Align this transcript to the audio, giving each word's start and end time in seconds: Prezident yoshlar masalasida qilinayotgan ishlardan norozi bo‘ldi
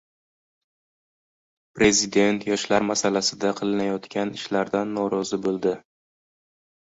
Prezident 1.79 2.41
yoshlar 2.51 2.87
masalasida 2.93 3.51
qilinayotgan 3.61 4.33
ishlardan 4.39 4.97
norozi 5.01 5.41
bo‘ldi 5.45 5.77